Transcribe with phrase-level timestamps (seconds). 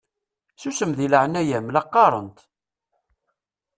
[0.61, 2.39] Susem deg leɛnaya-m la qqaṛent!